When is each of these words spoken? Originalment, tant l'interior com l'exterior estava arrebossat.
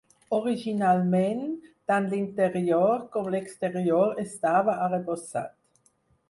Originalment, 0.35 1.43
tant 1.91 2.07
l'interior 2.13 2.95
com 3.17 3.29
l'exterior 3.35 4.19
estava 4.25 4.77
arrebossat. 4.89 5.95